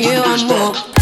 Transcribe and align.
you, 0.00 0.22
I'm 0.24 0.48
more. 0.48 0.93